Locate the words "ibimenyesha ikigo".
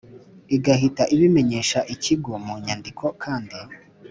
1.15-2.31